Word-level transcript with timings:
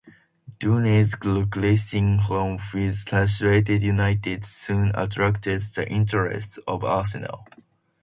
Dunne's 0.57 1.13
goalscoring 1.13 2.25
form 2.25 2.57
with 2.73 3.07
Sheffield 3.29 3.83
United 3.83 4.43
soon 4.45 4.91
attracted 4.95 5.61
the 5.61 5.87
interest 5.87 6.57
of 6.67 6.83
Arsenal. 6.83 7.47